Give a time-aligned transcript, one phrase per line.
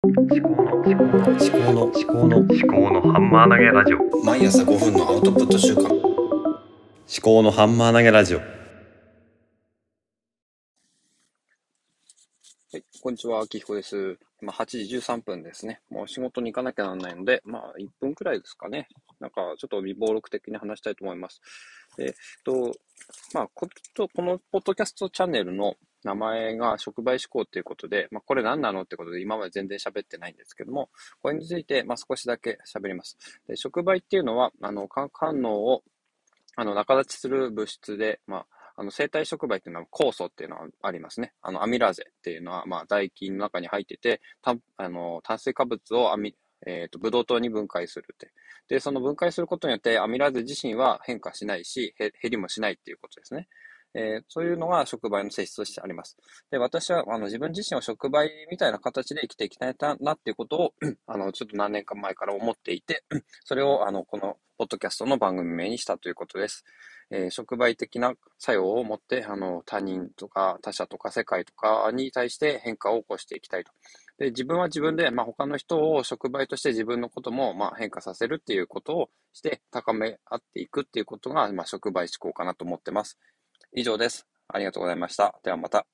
[0.00, 5.92] 思考の思考の思考の思考の思考のハンマー投げラジオ毎朝5分のアウトプット週間思
[7.20, 8.44] 考のハンマー投げラジオは
[12.74, 14.16] い、こんにちは、きひこです。
[14.40, 15.80] まあ、8時13分ですね。
[15.90, 18.86] もう仕事に行かなきゃならないので、まあ、1分くらいですかね。
[19.18, 21.40] なんか、ちょっと微暴録的に話したいと思います。
[21.98, 22.12] えっ
[22.44, 22.72] と、
[23.34, 25.74] まあ、こちょっとこのポッドキャストチャンネルの
[26.08, 30.88] 名前が触媒思考ということで、まあ、これ何なのってことで今まで全然喋ってないんですけども、
[31.22, 33.18] これについて、まあ、少しだけ喋ります。
[33.46, 35.82] で触媒っていうのは、あの、化学反応を、
[36.56, 38.46] あの、仲立ちする物質で、まあ、
[38.80, 41.32] あの生体触媒っていうのは酵素っていうのはありますね。
[41.42, 48.30] あのアミラーゼっていうのは、まあ、唾液の中に入ってて、たあの炭水化物をアミ、えー、とブドウ糖に分解するって。
[48.68, 53.48] で、その分解することによってアミラーゼ自身は変化しないし、減りもしないっていうことですね。
[53.98, 56.16] えーそういうのが触媒の性質としてあります。
[56.50, 60.74] で、私はあの自分自身を触媒みたいな形で生きていきたいなっていうことを、
[61.06, 63.02] あの、ちょっと何年か前から思っていて、
[63.44, 66.64] それをあの、このポッドキャストの番組名にしたということです。
[67.10, 73.72] えー触媒的な作用を持って、あの、他人とか他者とか世界とかに対して変化を起こしていきたいと。
[74.18, 83.18] で、自分は自分で、まあ、他の人を触媒として自分のことも、まあ、変化させるっていうことをして高め合っていくっていうことが、まあ、触媒思考かなと思ってます。
[83.72, 84.26] 以上です。
[84.48, 85.38] ありがとうございました。
[85.42, 85.86] ではまた。